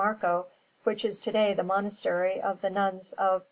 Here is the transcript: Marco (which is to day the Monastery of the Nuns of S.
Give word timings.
Marco 0.03 0.47
(which 0.83 1.05
is 1.05 1.19
to 1.19 1.31
day 1.31 1.53
the 1.53 1.61
Monastery 1.61 2.41
of 2.41 2.61
the 2.61 2.71
Nuns 2.71 3.13
of 3.19 3.33
S. 3.35 3.39